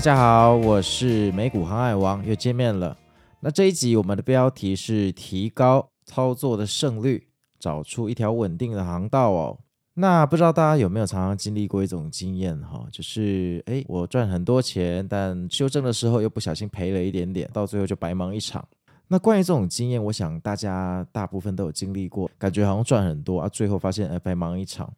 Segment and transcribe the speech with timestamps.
[0.00, 2.96] 大家好，我是美股航海王，又见面了。
[3.40, 7.28] 那这一集我们的标题是提高操作的胜率，
[7.58, 9.58] 找出一条稳定的航道哦。
[9.92, 18.66] 那不知道大家有没有常常经历过一种经验哈，就是诶，我赚很多钱，但修正的时候又不小心赔了一点点，到最后就白忙一场。
[19.08, 24.90] 那关于这种经验，我想大家大部分都有经历过，感觉好像赚很多啊，最后发现诶，白忙一场。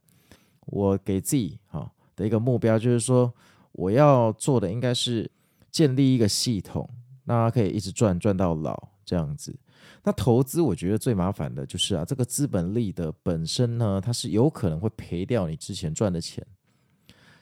[0.67, 3.35] 我给自己哈的一个目标就是说。
[3.73, 5.31] 我要做的应该是
[5.71, 6.89] 建立一个系统，
[7.25, 9.59] 那可以一直赚赚到老这样子。
[10.05, 16.45] 那投资我觉得最麻烦的就是啊，这个资本利得本身呢，它是有可能会赔掉你之前赚的钱。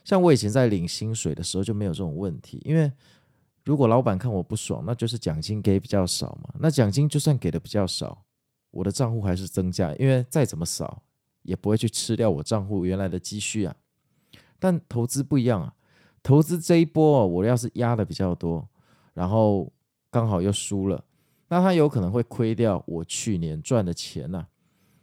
[0.05, 2.91] 像我以前在领薪水的时候就没有这种问题，因为
[3.65, 6.55] 如果老板看我不爽，那就是奖金给比较少嘛。
[6.59, 8.25] 那奖金就算给的比较少，
[8.71, 11.03] 我的账户还是增加，因为再怎么少
[11.43, 13.75] 也不会去吃掉我账户原来的积蓄啊。
[14.59, 15.75] 但投资不一样啊。
[16.23, 18.69] 投资这一波，我要是压的比较多，
[19.15, 19.73] 然后
[20.11, 21.03] 刚好又输了，
[21.49, 24.47] 那他有可能会亏掉我去年赚的钱呐。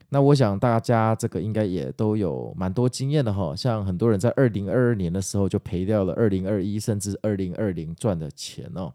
[0.09, 8.93] 那我想大家这个应该也都有蛮多经验的哈，像很多人在二零二二年的时候就赔掉了二零二一甚至二零二零赚的钱哦。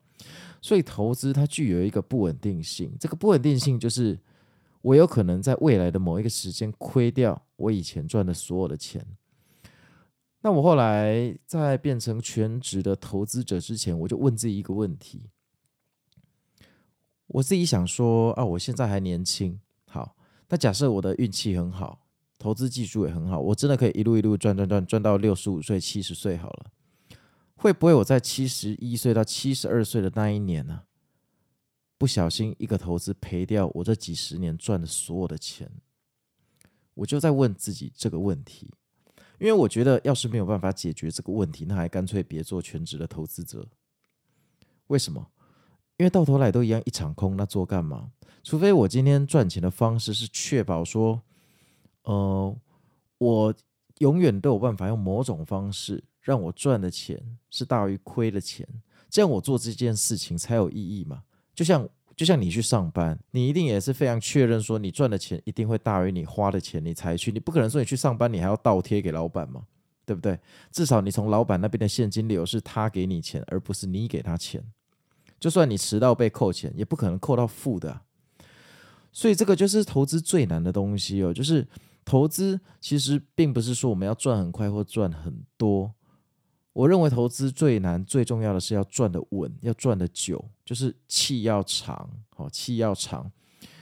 [0.62, 4.18] 所以投资它具有一个不稳定性，这个不稳定性就是
[4.80, 9.04] 我有可能在未来的某一个时间亏掉我以前赚的所有的钱。
[10.44, 15.30] 那我后来在变成全职的投资者之前，我就问自己一个问题。
[17.28, 20.17] 我自己想说啊，我现在还年轻，好，
[20.48, 22.06] 那假设我的运气很好，
[22.39, 26.67] 投资技术也很好，我真的可以一路一路赚赚赚赚到六十五岁、七十岁好了。
[27.55, 30.83] 会不会我在七十一岁到七十二岁的那一年呢，
[31.96, 35.70] 不小心一个投资赔掉我这几十年赚的所有的钱？
[36.94, 38.74] 我就在问自己这个问题。
[39.42, 43.67] 因为我觉得，要是没有办法解决这个问题，那还干脆别做全职的投资者。
[44.86, 45.27] 为什么？
[45.97, 48.13] 因为到头来都一样一场空，那做干嘛？
[48.45, 51.20] 除非我今天赚钱的方式是确保说，
[52.05, 52.57] 呃，
[53.19, 53.55] 我
[53.98, 58.69] 永远都有办法用某种方式让我赚的钱是大于亏的钱，
[59.11, 61.24] 这样我做这件事情才有意义嘛。
[61.53, 61.89] 就像。
[62.22, 67.33] 就像你去上班，你一定也是非常确认说你赚的钱一定会大于你花的钱，你才去。
[67.33, 69.64] 你不可能说你去上班，你还要倒贴给老板嘛，
[70.06, 70.38] 对不对？
[70.70, 74.62] 至少你从老板那边的现金流是他给你钱，而不是你给他钱。
[75.40, 78.02] 就算你迟到被扣钱，也不可能扣到负的。
[79.11, 81.66] 所以这个就是投资最难的东西哦，就是
[82.05, 85.92] 投资其实并不是说我们要赚很快或赚很多。
[86.72, 93.30] 我认为投资最难、最重要的是要赚得稳，要赚得久，就是气要长，好，气要长。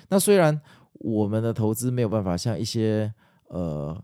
[0.09, 0.61] 那虽然
[0.95, 3.13] 我们的投资没有办法像一些
[3.47, 3.97] 呃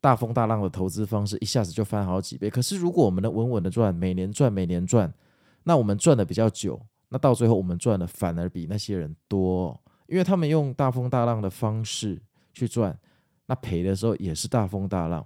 [0.00, 5.12] 大风大浪的投资方式一下子就翻好几倍，可是如果我们能稳稳的赚，每年赚，每年赚，
[5.62, 12.20] 那我们赚的比较久，那到最后我们赚的反而比那些人多，因为他们用大风大浪的方式
[12.52, 12.98] 去赚，
[13.46, 15.24] 那赔的时候也是大风大浪。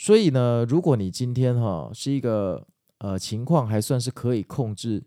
[0.00, 2.66] 所以呢，如果你今天哈是一个
[3.00, 5.02] 呃情况还算是可以控制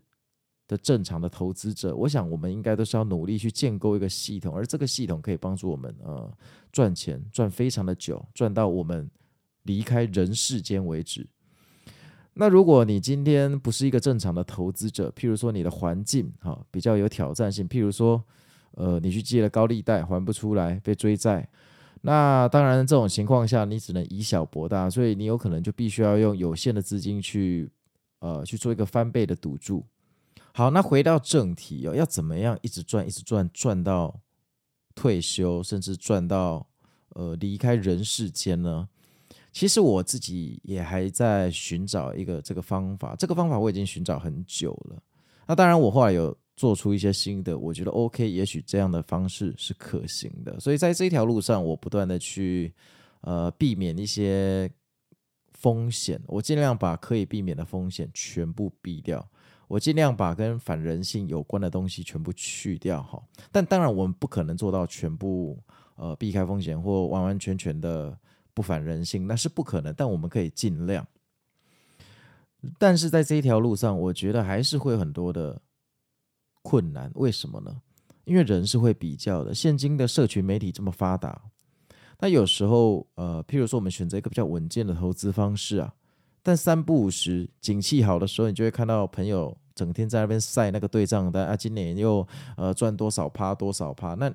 [0.67, 6.31] 的正常的投资者，我想我们应该都是要努力去建构一个系统，而这个系统可以帮助我们呃
[6.71, 9.09] 赚钱赚非常的久，赚到我们
[9.63, 11.27] 离开人世间为止。
[12.35, 18.23] 那如果你今天不是一个正常的投资者，譬如说你的环境哈比较有挑战性，譬如说
[18.73, 21.49] 呃你去借了高利贷还不出来被追债。
[22.05, 27.71] 那当然，这种情况下你只能以小博大，所以你有可能就必须要用有限的资金去，
[28.19, 29.85] 呃，去做一个翻倍的赌注。
[30.53, 34.19] 好，那回到正题哦，要怎么样一直赚，一直赚，赚到
[34.93, 36.67] 退休，甚至赚到
[37.11, 38.89] 呃离开人世间呢？
[39.53, 45.01] 其实我自己也还在寻找一个这个方法，这个方法我已经寻找很久了。
[45.47, 46.37] 那当然，我后来有。
[46.55, 50.59] 做出一些新的，我觉得 OK，也许这样的方式是可行的。
[50.59, 52.73] 所以在这条路上，我不断的去
[53.21, 54.69] 呃避免一些
[55.53, 59.27] 风险，我尽量把可以避免的风险全部避掉，
[59.67, 63.21] 我尽量把跟反人性有关的东西全部去掉哈。
[63.51, 65.57] 但当然，我们不可能做到全部
[65.95, 68.15] 呃避开风险或完完全全的
[68.53, 69.93] 不反人性，那是不可能。
[69.95, 71.05] 但我们可以尽量。
[72.77, 75.59] 但是在这一条路上，我觉得还是会有很多的
[76.63, 77.11] 困难。
[77.13, 77.79] 为什么呢？
[78.23, 79.53] 因为人是会比较的。
[79.53, 81.39] 现今的社群媒体这么发达，
[82.19, 85.93] 那有时候，呃，譬如说我们选择一个比较稳健的投资方式啊，
[86.41, 92.27] 但三不五时，景气好的时候，你就会看到朋友整天在那边晒那个对账单啊，今年又
[92.57, 94.15] 呃赚多少趴多少趴。
[94.15, 94.33] 那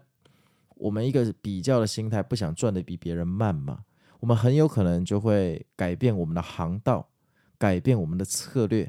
[0.77, 3.81] 我们一个比较的心态，不想赚的比别人慢嘛，
[4.21, 7.09] 我们很有可能就会改变我们的航道。
[7.61, 8.89] 改变我们的策略，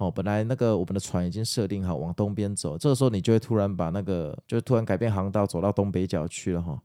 [0.00, 6.80] 哦，本来那个我们的船已经设定好往东边走，这个时候你就会突然把那个，就突然改变航道，走到东北角去了哈。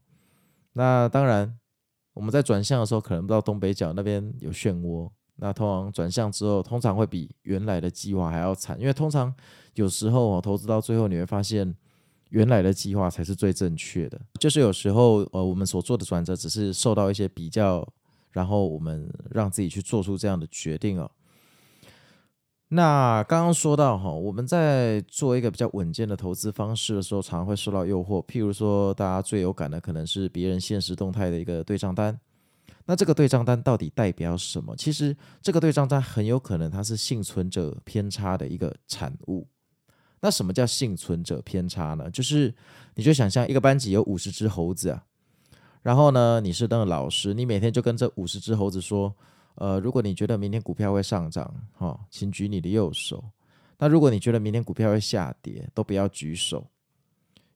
[0.74, 1.58] 那当然，
[2.12, 5.10] 我们在转向的时候，可能不知道东北角那边有漩涡。
[5.36, 9.34] 那通常转向之后，通常会比原来的计划还要惨，因为通常
[9.74, 11.74] 有时候哦，投资到最后你会发现，
[12.28, 14.20] 原来的计划才是最正确的。
[14.38, 17.86] 就是有时候呃，我们所做的转折只是受到一些比较。
[18.32, 21.10] 然后我们让自己去做出这样的决定哦。
[22.68, 28.24] 那刚刚说到哈，我们在做一个比较稳健的投资方式的时候，常常会受到诱惑。
[28.26, 32.18] 譬如说，大家最有感的可能是别人现实动态的一个对账单。
[32.84, 34.74] 那这个对账单到底代表什么？
[34.76, 39.46] 其实这个对账单很有可能它是幸存者偏差的一个产物。
[40.20, 42.10] 那什么叫幸存者偏差呢？
[42.10, 42.52] 就是
[42.94, 45.04] 你就想象一个班级有五十只猴子啊。
[45.82, 49.14] 然后呢，你是那个老师，你每天就跟这五十只猴子说，
[49.56, 51.44] 呃，如果你觉得明天股票会上涨，
[51.74, 53.18] 哈、哦，请举你的右手；
[53.78, 56.66] 那如果你觉得明天股票会下跌，都不要举手。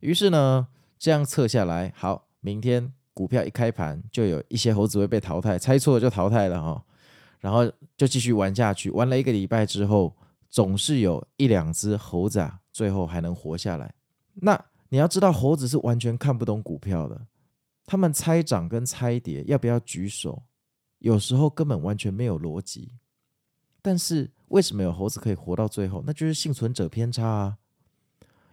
[0.00, 0.66] 于是呢，
[0.98, 6.82] 这样测下来，好，明天股票一开盘，就有一些猴子会被淘汰，猜错了就淘汰了哈、哦。
[7.38, 10.14] 然后就继续玩下去，玩了一个礼拜之后，
[10.50, 13.94] 总是有一两只猴子啊，最后还能活下来。
[14.34, 17.26] 那你要知道，猴子是完全看不懂股票的。
[17.86, 20.42] 他们猜涨跟猜跌要不要举手，
[21.00, 22.92] 有时候根本完全没有逻辑。
[23.82, 26.02] 但是为什么有猴子可以活到最后？
[26.06, 27.58] 那就是幸存者偏差啊！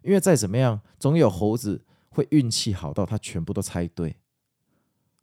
[0.01, 4.15] 因为再怎么样，总有猴子会运气好到他全部都猜对，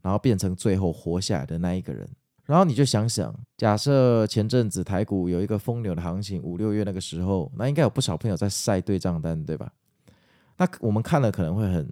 [0.02, 2.08] 然后变成最后活下来的那一个人。
[2.44, 9.72] 然后你就想想，假设前阵子台股有一个疯牛的行情，五六月那个时候，那应该有不少朋友在晒对账单，对吧？
[10.58, 11.90] 那我们看了可能会很。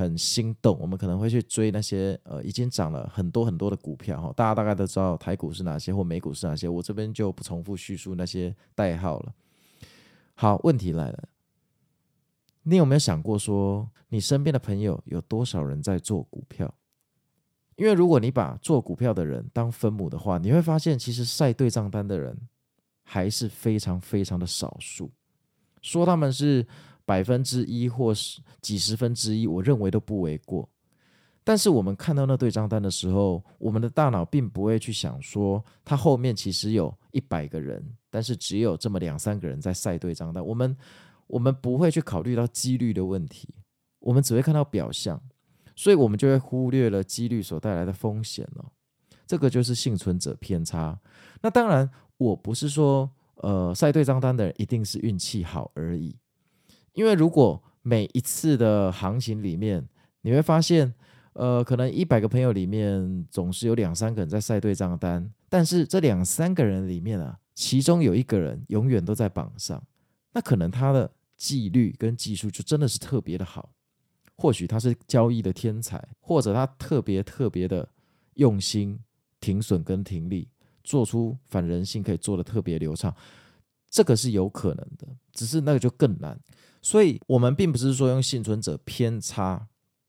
[0.00, 9.34] 很心动，我们可能会去追那些呃已经涨了很多很多的股票哈，大家大概都知道台股是哪些或美股是哪些，我这边就不重复叙述那些代号了。
[10.34, 11.28] 好，问题来了，
[12.62, 16.74] 你有没有想过说，你身边的朋友有多少人在做股票？
[17.76, 22.36] 因为如果你把做股票的人当分母的话，你会发现其实晒对账单的人
[23.02, 25.10] 还是非常非常的少数，
[25.82, 26.66] 说他们是。
[27.10, 30.68] 百分之一或是几十分之一，我认为都不为过。
[31.42, 40.46] 但是我们看到那对账单的时候，我们的大脑并不会去想说，它后面其实有一百个人，但是只有这么两三个人在晒对账单。
[40.46, 40.76] 我们
[41.26, 43.48] 我们不会去考虑到几率的问题，
[43.98, 45.20] 我们只会看到表象，
[45.74, 48.70] 所以我们就会忽略了几率所带来的风险了。
[49.26, 50.96] 这个就是幸存者偏差。
[51.42, 56.16] 那当然，我不是说，呃，晒对账单的人一定是运气好而已。
[57.00, 59.88] 因为如果每一次的行情里面，
[60.20, 60.92] 你会发现，
[61.32, 69.82] 呃，可能一百个朋友里面总是有两三个人在晒对账单，但是这两三个人里面啊，其中有一个人永远都在榜上，
[70.34, 73.72] 那可能他的纪律跟技术就真的是特别的好，
[74.36, 77.88] 或许他是交易的天才，或者他特别特别的
[78.34, 79.00] 用心
[79.40, 80.46] 停损跟停利，
[80.84, 83.10] 做出反人性可以做的特别流畅，
[83.88, 86.38] 这个是有可能的，只是那个就更难。
[86.82, 89.68] 所以，我们并不是说用幸存者偏差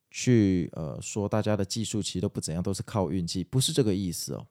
[0.10, 4.48] 去呃说大家的技术其实都不怎样，都是靠运气，不是这个意思哦。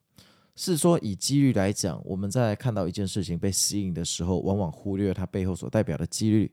[0.57, 6.53] 是说以几率来讲，我们在看到一件事情被吸引的时候，往往忽略它背后所代表的几率，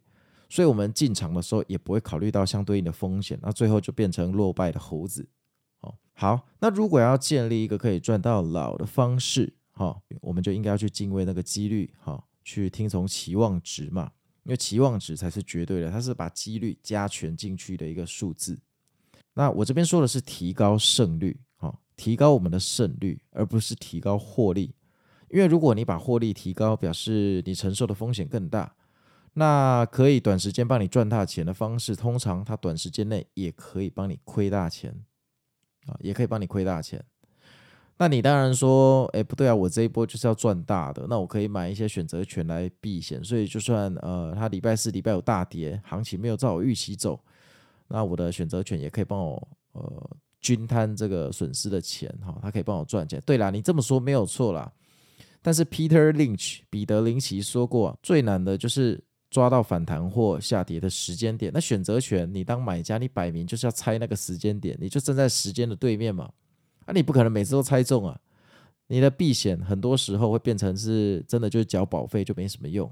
[0.50, 5.28] 所以我们进场的时候也不会考虑到相对应的风险，那最后就变成落败的猴子。
[5.82, 14.12] 哦，好，那如果要建立一个可以赚到老的方式，哈，我们就应该要去敬畏那个几率，哈，去听从期望值嘛。
[14.48, 18.58] 因为期望值才是绝对的，它是把几率加权进去的一个数字。
[19.34, 24.74] 那我这边说的是提高胜率，哈，提高我们的胜率，而不是提高获利。
[25.30, 28.74] 因为如果你把获利提高，表示你承受的风险更大。
[29.34, 35.04] 那可以短时间帮你赚大钱的方式，通常它短时间内也可以帮你亏大钱，
[35.88, 37.04] 啊，也可以帮你亏大钱。
[38.00, 47.20] 那你当然说，哎，不对啊，我这一波就是要赚大的，那我可以买一些选择权来避险，所以就算呃，它礼拜四、礼拜五大跌，行情没有照我预期走，
[47.88, 50.10] 那我的选择权也可以帮我呃
[50.42, 53.20] 均摊这个损失的钱哈，它可以帮我赚钱。
[53.26, 54.72] 对啦，你这么说没有错啦，
[55.42, 61.52] 但是 Peter Lynch 彼得林奇说过，最难的就是抓到反弹或下跌的时间点。
[61.52, 66.30] 那选择权，你当买家，你摆明就是要猜那个时间点，你就站在时间的对面嘛。
[66.88, 68.20] 啊，你不可能每次都猜中啊。
[68.88, 72.92] 你的避险很多时候会变成是真的就是缴保费，就没什么用。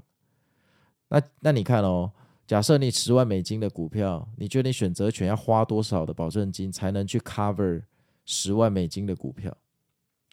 [1.08, 2.12] 那那你看哦，
[2.46, 7.82] 假设你十万美金的股票，你觉得你选择权要花多少的保证金才能去 cover
[8.26, 9.56] 十万美金的股票，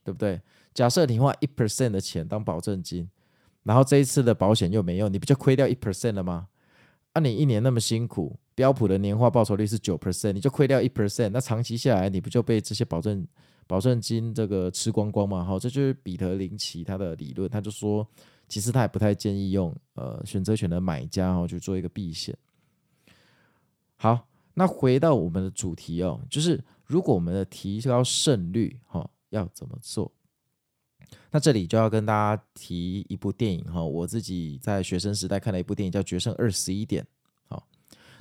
[0.03, 0.41] 对不对？
[0.73, 3.09] 假设你花一 percent 的钱当保证金，
[3.63, 6.49] 然后这一次的保险又没用，你不就亏掉一 percent 了吗？
[7.13, 13.25] 啊，你一年那么辛苦，标普的年化报酬率是九 percent，你就亏掉一 percent，那长期下来你不就被这些保证
[13.67, 15.43] 保证金这个吃光光嘛？
[15.43, 18.07] 好，这就是彼得林奇他的理论，他就说。
[18.49, 22.37] 其实他也不太建议用呃选择权的买家哦去做一个避险。
[23.95, 30.11] 好，那回到我们的主题哦，就是如果我们的提高胜率哈、哦、要怎么做？
[31.31, 37.01] 那这里就要跟大家提一部电影哈、哦，我自己在学生时代看了一部电影叫《决胜二十一点》。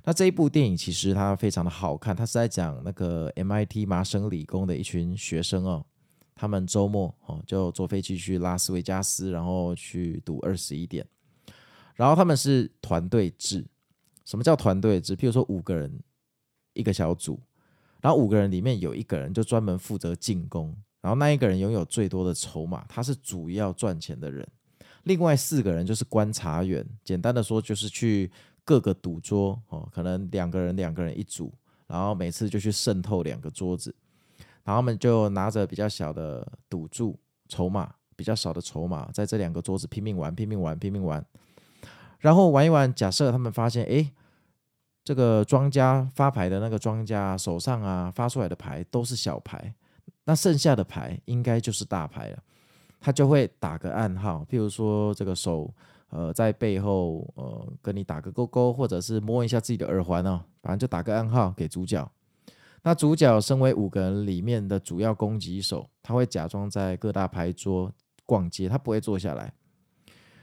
[0.04, 5.84] 那这一部电影其实它非常的好看，它是在讲那个 MIT 麻省理工的一群学生哦。
[6.34, 11.06] 他们周末哦就坐飞机去拉斯维加斯，然后去赌二十一点。
[11.94, 13.64] 然后他们是团队制。
[14.24, 15.16] 什么叫团队制？
[15.16, 16.00] 譬如说五个人
[16.72, 17.40] 一个小组，
[18.00, 24.46] 然后五个人里面有一个人就专门负责进攻，然后那一个人拥有最多的筹码，他是主要赚钱的人。
[25.04, 28.30] 另外四个人就是观察员，简单的说就是去
[28.64, 31.52] 各个赌桌哦，可能两个人两个人一组，
[31.86, 33.94] 然后每次就去渗透两个桌子。
[34.64, 41.24] 然后他们就拿着比较小的赌注筹码，比较少的筹码，在这两个桌子拼命玩，拼命玩，拼命玩。
[42.20, 44.12] 然后玩一玩，假设他们发现，哎，
[45.02, 49.74] 这个庄家发牌的那个庄家手上啊发出来的牌都是小牌，
[50.24, 52.38] 那剩下的牌应该就是大牌了。
[53.00, 55.68] 他就会打个暗号，譬如说这个手
[56.12, 62.08] 呃在背后呃跟你打个勾勾，或者是摸一下自己的耳环哦，反正就打个暗号给主角。
[62.84, 67.90] 那主角身为五个人里面的主要攻击手，他会假装在各大牌桌
[68.26, 69.52] 逛街，他不会坐下来。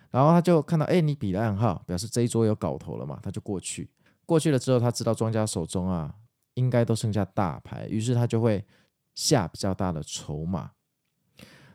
[0.10, 3.90] 然后他就看到，哎，你比了暗号，表示这一桌有搞头了嘛，他就过去。
[4.26, 6.16] 过去了之后，他知道庄家手中啊
[6.56, 8.66] 应该都剩下大牌，于是他就会
[9.14, 10.72] 下比较大的筹码。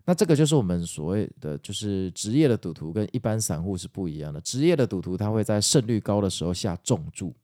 [0.04, 4.40] 那这个就是我们所谓的，就是职业的赌徒跟一般散户是不一样的。
[4.40, 7.34] 职业的赌徒他会在胜率高的时候下重注。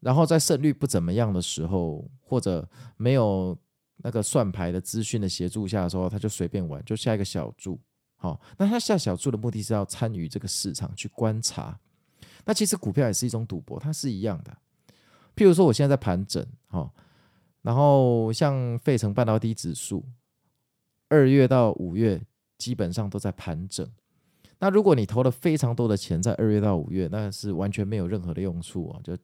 [0.00, 3.56] 然后在胜率不怎么样的时候，或者没有
[3.98, 7.78] 那个算牌的资讯的协助下的时候，他就随便玩，就下一个小注。
[8.16, 11.78] 好，那他下小注的目的是要参与这个市场去观察。
[12.46, 14.56] 那其实股票也是一种赌博，它是一样的。
[15.36, 16.92] 譬如说，我现在在盘整，好，
[17.60, 20.02] 然后像费城半导体指数，
[21.10, 22.22] 二月到五月
[22.56, 23.86] 基本上都在盘整。
[24.60, 29.14] 那如果你投了非常多的钱在二月到五月，那是完全没有任何的用处啊，就。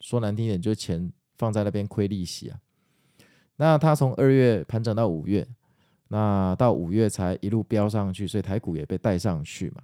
[0.00, 2.60] 说难听点，就是钱放在那边亏利息啊。
[3.56, 5.44] 那他从二月盘整到五月，
[6.06, 9.82] 那到五月才一路飙上去，所以台股也被带上去嘛。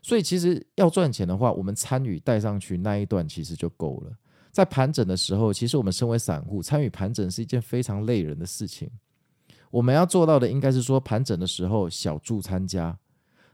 [0.00, 4.16] 所以其实要赚钱的话，我们参与带上去那一段其实就够了。
[4.52, 8.88] 在盘整的时候，其实我们身为散户，参与盘整是一件非常累人的事情。
[9.72, 12.96] 我们要做到的应该是说，盘整的时候小注参加，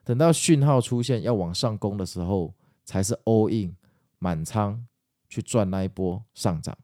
[0.05, 2.53] 等到讯号出现要往上攻的时候，
[2.85, 3.75] 才是 all in
[4.19, 4.85] 满仓。
[5.31, 6.75] 去赚那一波上涨，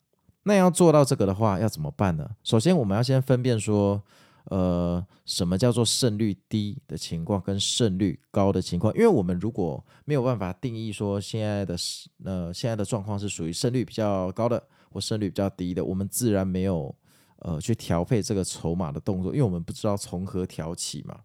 [0.42, 2.28] 那要做到这个的话，要怎么办呢？
[2.42, 4.02] 首先，我们要先分辨说，
[4.50, 8.92] 呃，什么叫做胜率低的情况跟胜率高的情况？
[8.92, 11.74] 因为我们如果没有办法定义说现在的
[12.22, 16.94] 呃现在的状况是属于胜率比较高的或胜率比较低的，我们自然没有
[17.38, 21.20] 呃去调配这个筹码的动作，因为我们不知道从何调起嘛。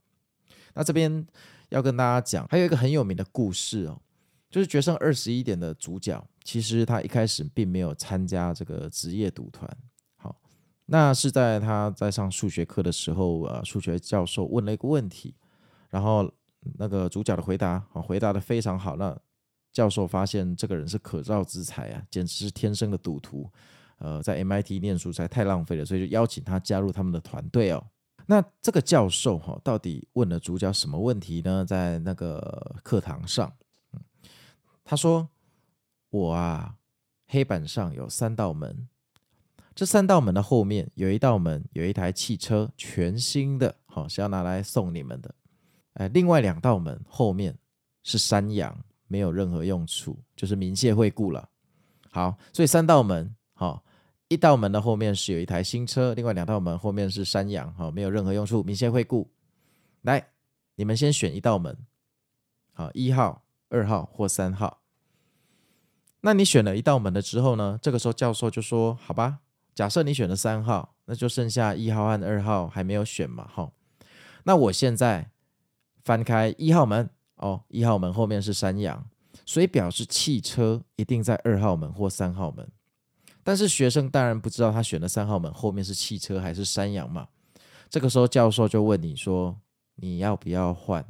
[0.73, 1.25] 那这边
[1.69, 4.01] 要跟大家讲，还有一个很有名的故事哦。
[4.49, 9.69] 就是决胜二十一点的主角，其实他一开始并没有参加这个职业赌团。
[10.17, 10.35] 好，
[10.87, 15.35] 那是在他在上数学课的时候，呃，数学教授问了一个问题，
[15.91, 16.27] 然后
[16.79, 18.95] 那个主角的回答，啊，回答得非常好。
[18.95, 19.15] 那
[19.71, 23.47] 教授发现这个人是可造之材啊，简直是天生的赌徒。
[23.99, 27.85] 呃，在 MIT 念书才太浪费了，所以就邀请他加入他们的团队哦。
[28.25, 31.63] 那这个教授哈，到底问了主角什么问题呢？
[31.63, 33.53] 在那个课堂上。
[34.83, 35.29] 他说
[36.09, 36.75] ：“我啊，
[37.27, 38.87] 黑板上有三道门，
[39.75, 45.35] 这三道门的后面有一道门，有一台汽车，全新的，好，是要拿来送你们的。
[45.93, 47.55] 哎，另外两道门后面
[48.01, 51.49] 是山羊，没有任何用处，就是铭谢惠顾了。
[52.09, 53.83] 好，所以三道门，好，
[54.29, 59.27] 一道门的后面是有一台新车，另外两道门后面是山羊，好，没有任何用处，铭谢惠顾。
[60.03, 60.27] 来，
[60.75, 61.75] 你们先选一道门，
[62.73, 64.81] 好，一号、二号或三号。
[66.21, 67.79] 那你选了一道门了之后呢？
[67.81, 69.39] 这个时候教授就说：“好吧，
[69.73, 73.71] 假设你选了三号，那就剩下一号和二号还没有选嘛，哈。
[74.43, 75.31] 那我现在
[76.03, 79.09] 翻开一号门，哦，一号门后面是山羊，
[79.43, 82.69] 所以表示汽车一定在二号门或三号门。
[83.43, 87.27] 但是学生当然不知道他选的三号门后面是汽车还是山羊嘛。
[87.89, 89.57] 这个时候教授就问你说。”
[90.01, 91.05] 你要不要换？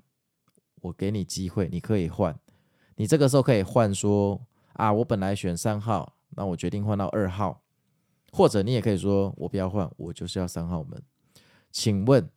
[0.82, 2.36] 我给你机会，你可以换。
[2.96, 4.42] 你这个时候可以换说
[4.74, 7.62] 啊，我本来选三号，那我决定换到二号。
[8.32, 11.00] 或者你也可以说，我不要换，我就是要三号门。
[11.72, 12.28] 请问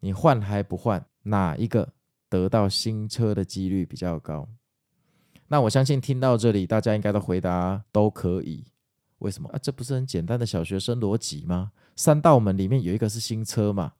[0.00, 1.04] 你换还不换？
[1.24, 1.92] 哪一个
[2.30, 4.48] 得到新车的几率比较高？
[5.48, 8.64] 那我相信听到这里，大家应该都回答都可以。
[9.18, 9.58] 为什么啊？
[9.62, 11.72] 这不是很简单的小学生逻辑吗？
[11.94, 13.92] 三道门里面有一个是新车嘛。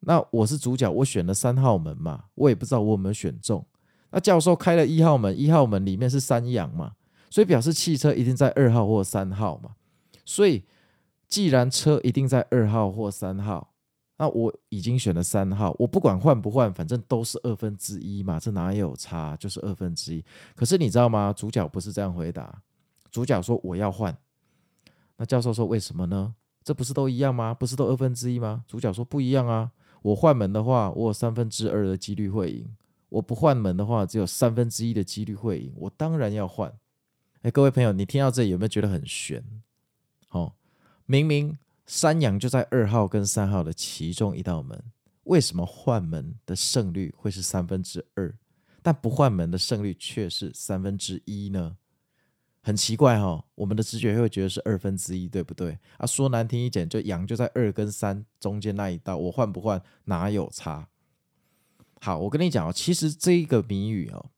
[0.00, 3.64] 那我是主角，我选了三号门嘛，我也不知道我有没有选中。
[4.10, 6.94] 那教授开了一号门，一号门里面是山羊嘛，
[7.28, 9.72] 所以表示汽车一定在二号或三号嘛。
[10.24, 10.64] 所以
[11.28, 13.74] 既然车一定在二号或三号，
[14.16, 19.36] 那我已经选了三号，我不管换不换，反正都是二分之一嘛，这哪有差？
[19.36, 20.24] 就是二分之一。
[20.56, 21.30] 可是你知道吗？
[21.36, 22.62] 主角不是这样回答，
[23.10, 24.16] 主角说我要换。
[25.20, 26.34] 那教授说为什么呢？
[26.64, 27.52] 这不是都一样吗？
[27.52, 28.64] 不是都二分之一吗？
[28.66, 29.70] 主角说不一样啊。
[30.00, 32.64] 我换门的话，我有三分之二的几率会赢；
[33.10, 35.74] 我不换门的话，只有三分之一的几率会赢。
[35.76, 36.72] 我当然要换。
[37.42, 39.44] 哎，各位朋友，你听到这里有没有觉得很悬？
[40.30, 40.54] 哦，
[41.04, 44.82] 明明山羊就在二号跟三号的其中一道门，
[45.24, 48.34] 为什么换门的胜率会是三分之二，
[48.80, 51.76] 但不换门的胜率却是三分之一呢？
[52.62, 55.78] 很奇怪哈、哦，我们的直觉会觉得是二分之一，对不对？
[55.96, 60.88] 啊，说难听一点，就羊就在二跟三中间那一道，我换不换哪有差？
[62.00, 64.30] 好，我跟你讲哦，其实这一个谜语哦，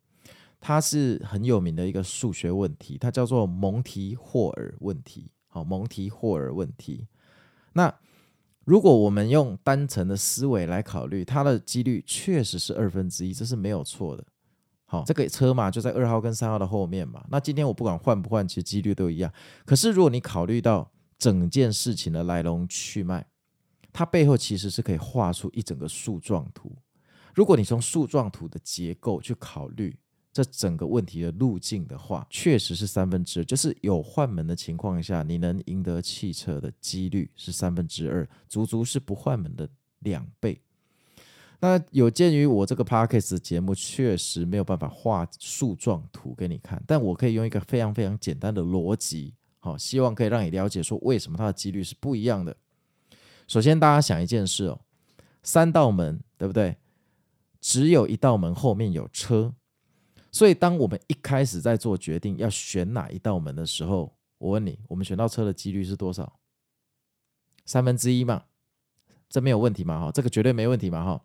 [0.60, 5.32] 它是很有名的一个数学问题，它叫做蒙提霍尔问题。
[5.48, 7.08] 好，蒙提霍尔问题。
[7.74, 7.92] 那
[8.64, 14.24] 如果我们用单层的思维来考虑，它的几率确实是二分之一，这是没有错的。
[14.92, 17.24] 好，这个车嘛，就在二号跟三号的后面嘛。
[17.30, 19.32] 那今天我不管换不换，其实几率都一样。
[19.64, 23.26] 可是如果你考虑到整件事情的来龙去脉，
[23.90, 26.70] 它背后其实是可以画出一整个树状图。
[27.34, 29.96] 如果你从树状图的结构去考虑
[30.30, 39.66] 这整个问题的路径的话，确实是三分之二，就是有换门的情况下，你能赢得汽车的几率是三分之二，足足是不换门的
[40.00, 40.60] 两倍。
[41.64, 52.56] 那有鉴于我这个 Podcast 节目确实没有办法画树状图给你看，但我可以用一个非常非常简单的逻辑，好，希望可以让你了解说为什么它的几率是不一样的。
[53.46, 54.80] 首先，大家想一件事哦，
[55.44, 56.76] 三道门对不对？
[57.60, 59.54] 只有一道门后面有车，
[60.32, 66.40] 所以当我们一开始在做决定要选哪一道门的时候，我问你，我们选到车的几率是多少？
[67.64, 68.46] 三分之一嘛，
[69.28, 70.00] 这没有问题嘛？
[70.00, 71.04] 哈，这个绝对没问题嘛？
[71.04, 71.24] 哈。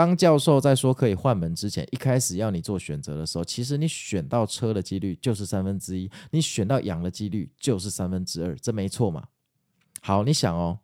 [0.00, 9.24] 当教授在说可以换门之前，一开始要你做选择的时候，其实你选到车的几率就是三分之一，你选到羊的几率就是三分之二，这没错嘛？
[10.00, 10.78] 好，你想哦，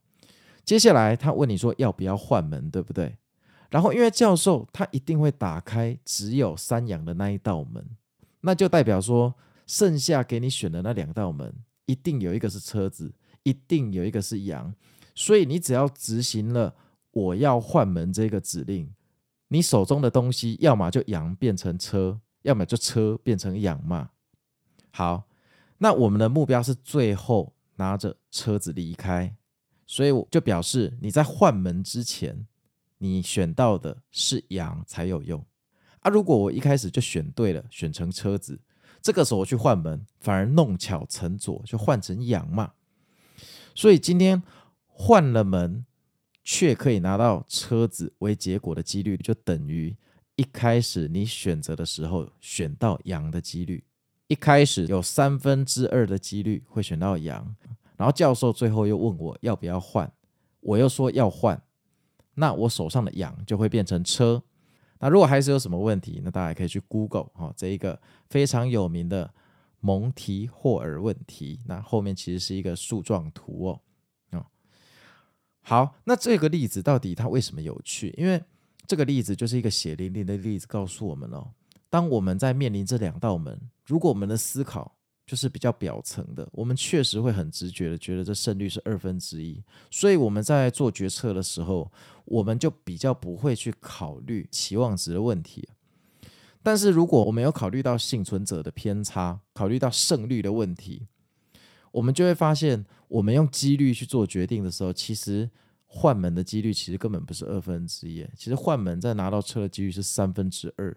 [0.67, 3.17] 接下来他问你说要不要换门，对不对？
[3.71, 7.83] 然后因为教授他一定会打开只有山羊的那一道门，
[8.43, 9.35] 那就代表说
[9.67, 11.55] 剩下给你选的那两道门，
[11.87, 14.75] 一定有一个是车子，一定有一个是羊，
[15.15, 16.75] 所以你只要执行了。
[17.13, 18.91] 我要换门这个指令，
[19.49, 24.11] 你手中的东西要么就羊变成车，要么就车变成羊嘛。
[24.91, 25.29] 好，
[25.79, 29.37] 那我们的目标是最后拿着车子离开，
[29.87, 32.47] 所以我就表示你在换门之前，
[32.99, 35.45] 你选到的是羊才有用
[36.01, 36.11] 啊。
[36.11, 38.61] 如果我一开始就选对了，选成车子，
[39.01, 42.73] 这个时候我去换门，反而弄巧成拙，就换成羊嘛。
[43.77, 44.43] 所以今天
[44.87, 45.86] 换了门。
[46.49, 49.95] 却可以拿到车子为结果的几率，就等于
[50.37, 53.83] 一开始你选择的时候选到羊的几率。
[54.29, 57.57] 一开始有三分之二的几率会选到羊，
[57.97, 60.11] 然后教授最后又问我要不要换，
[60.61, 61.61] 我又说要换，
[62.35, 64.41] 那我手上的羊就会变成车。
[65.01, 69.35] 那如果还是有什么问题，那大家可以去 Google 哈，这一个非常有名的
[69.81, 71.59] 蒙提霍尔问题。
[71.67, 73.81] 那后面其实是一个树状图哦。
[75.69, 78.15] 好，那这个例子到底它为什么有趣？
[78.17, 78.41] 因为
[78.87, 81.51] 这个例子就是一个血淋淋的例子，告诉我们哦，
[81.91, 91.91] 当我们在面临这两道门，如果我们的思考就是比较表层的，我们确实会很直觉的觉得这胜率是二分之一，所以我们在做决策的时候，
[92.27, 95.69] 我们就比较不会去考虑期望值的问题。
[96.63, 101.09] 但是如果我们有考虑到幸存者的偏差，考虑到胜率的问题，
[101.93, 105.51] 我们就会发现，我们用几率去做决定的时候，其实
[105.87, 110.97] 换门的几率其实根本不是二分之一，其实换门再拿到车的几率是三分之二。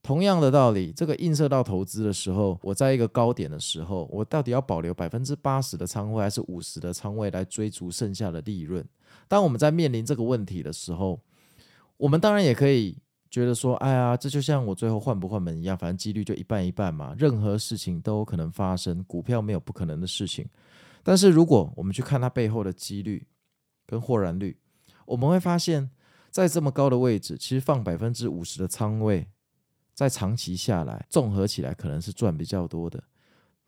[0.00, 8.86] 同样的道理，这个映射到投资的时候，我在一个高点的时候，我到底要保留百分之八十的仓位，还是五十的仓位来追逐剩下的利润？
[9.26, 11.20] 当我们在面临这个问题的时候，
[11.96, 12.96] 我们当然也可以
[13.30, 20.48] 觉得说，哎呀，这就像我最后换不换门一样，反正几率就一半一半嘛，任何事情都有可能发生，股票没有不可能的事情。
[21.02, 23.26] 但是如果我们去看它背后的几率
[23.86, 24.58] 跟豁然率，
[25.06, 25.90] 我们会发现，
[26.30, 29.26] 在这么高的位置，其实放百分之五十的仓位。
[29.94, 33.02] 在长期下来，综合起来可能是赚比较多的。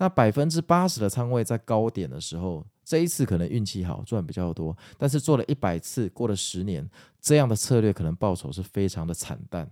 [0.01, 4.75] 那百分之八十的仓位在高点的时候，这一次可能运气好，赚比较多。
[4.97, 6.89] 但是做了一百次，过了十年，
[7.21, 9.71] 这样的策略可能报酬是非常的惨淡。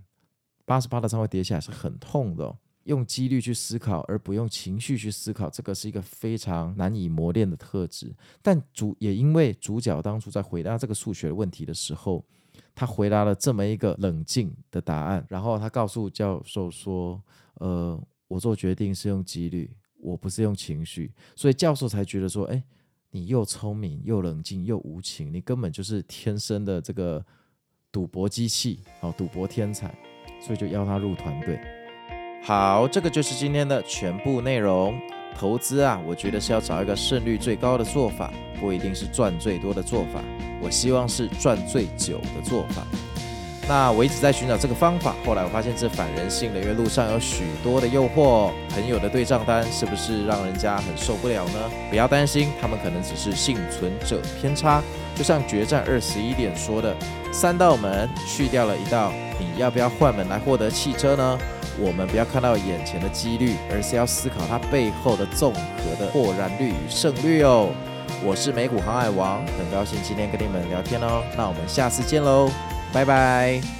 [0.66, 2.54] 八十八的仓位跌下来是很痛的。
[2.84, 8.14] 用几率去思考，而不用情绪去思考，这个是一个非常难以磨练的特质。
[8.42, 12.22] 但主也因为主角当初在回答这个数学问题的时候。
[12.74, 17.20] 他回答了这么一个冷静的答案，然后他告诉教授说
[17.58, 19.68] ：“呃，我做决定是用几率，
[20.00, 22.62] 我不是用情绪。”所以教授才觉得说：“哎，
[23.10, 27.24] 你又聪明又冷静又无情，你根本就是天生的这个
[27.92, 29.94] 赌博机器，好，赌博天才。”
[30.40, 31.58] 所以就邀他入团队。
[32.44, 34.96] 好，这个就是今天的全部内容。
[35.34, 40.22] 投资啊，我觉得是要找一个胜率最高的做法，不一定是赚最多的做法。
[40.60, 42.84] 我希望是赚最久的做法。
[43.68, 48.50] 那我一直在寻找这个方法，后来我发现这反人性的，因为路上有许多的诱惑。
[48.70, 51.70] 朋友的对账单是不是让人家很受不了呢？
[51.90, 54.82] 不要担心，他们可能只是幸存者偏差。
[55.14, 56.96] 就像决战二十一点说的，
[57.30, 61.38] 三道门去掉了一道，你要不要换门来获得汽车呢？
[61.78, 67.68] 我们不要看到眼前的几率，而是要思考它背后的综合的获然率与胜率哦。
[68.24, 71.22] 我是美股航海王，很高兴今天跟你们聊天哦。
[71.36, 72.50] 那我们下次见喽，
[72.92, 73.77] 拜拜。